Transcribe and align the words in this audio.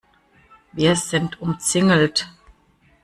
Wir 0.71 0.95
sind 0.95 1.39
umzingelt. 1.43 2.27